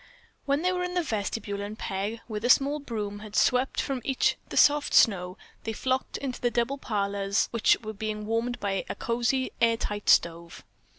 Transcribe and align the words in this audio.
When 0.47 0.63
they 0.63 0.71
were 0.71 0.81
in 0.83 0.95
the 0.95 1.03
vestibule 1.03 1.61
and 1.61 1.77
Peg, 1.77 2.21
with 2.27 2.43
a 2.43 2.49
small 2.49 2.79
broom, 2.79 3.19
had 3.19 3.35
swept 3.35 3.79
from 3.79 4.01
each 4.03 4.35
the 4.49 4.57
soft 4.57 4.95
snow, 4.95 5.37
they 5.63 5.73
flocked 5.73 6.17
into 6.17 6.41
the 6.41 6.49
double 6.49 6.79
parlors 6.79 7.49
which 7.51 7.77
were 7.83 7.93
being 7.93 8.25
warmed 8.25 8.59
by 8.59 8.83
a 8.89 8.95
cosy, 8.95 9.51
air 9.61 9.77
tight 9.77 10.09
stove. 10.09 10.63